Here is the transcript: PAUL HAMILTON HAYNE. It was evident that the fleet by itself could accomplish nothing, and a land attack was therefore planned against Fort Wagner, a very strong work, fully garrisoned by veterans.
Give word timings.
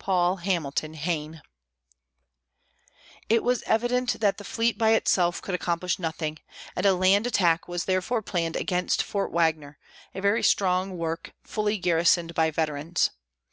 PAUL 0.00 0.38
HAMILTON 0.38 0.94
HAYNE. 0.94 1.40
It 3.28 3.44
was 3.44 3.62
evident 3.64 4.18
that 4.18 4.36
the 4.36 4.42
fleet 4.42 4.76
by 4.76 4.90
itself 4.90 5.40
could 5.40 5.54
accomplish 5.54 6.00
nothing, 6.00 6.40
and 6.74 6.84
a 6.84 6.94
land 6.94 7.28
attack 7.28 7.68
was 7.68 7.84
therefore 7.84 8.20
planned 8.20 8.56
against 8.56 9.04
Fort 9.04 9.30
Wagner, 9.30 9.78
a 10.16 10.20
very 10.20 10.42
strong 10.42 10.96
work, 10.98 11.32
fully 11.44 11.78
garrisoned 11.78 12.34
by 12.34 12.50
veterans. 12.50 13.10